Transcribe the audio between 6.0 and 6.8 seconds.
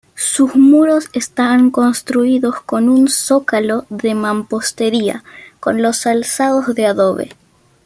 alzados